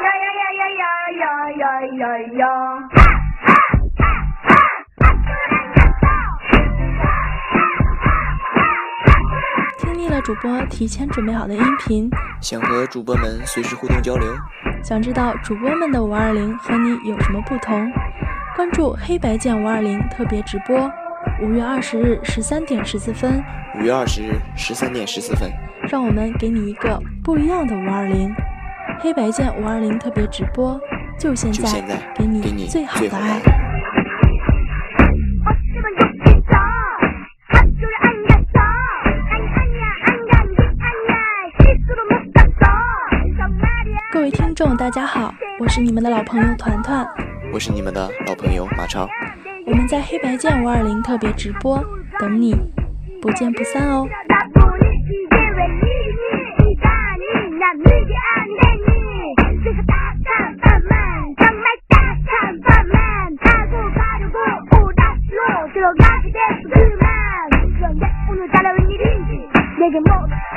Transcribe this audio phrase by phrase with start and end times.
[0.00, 0.82] 呀呀呀呀
[1.20, 1.24] 呀
[1.58, 1.64] 呀
[1.98, 2.04] 呀
[2.38, 2.46] 呀！
[9.78, 12.08] 听腻了主播提前准备好的音频，
[12.40, 14.26] 想和主播们随时互动交流，
[14.82, 17.92] 想知道主播们的五二零和你有什么不同？
[18.56, 20.90] 关注黑白键五二零特别直播，
[21.42, 23.42] 五月二十日十三点十四分。
[23.78, 25.50] 五月二十日十三点十四分，
[25.88, 28.34] 让我们给你一个不一样的五二零。
[29.00, 30.80] 黑白键五二零特别直播，
[31.18, 31.82] 就现在，
[32.14, 33.40] 给你最好的爱。
[44.12, 47.06] 各位听众，大家好，我是你们的老朋友团团，
[47.52, 49.08] 我是你们的老朋友马超，
[49.66, 51.82] 我们在黑白键五二零特别直播
[52.18, 52.54] 等你，
[53.20, 54.06] 不见不散哦。
[69.82, 70.51] nigga, most.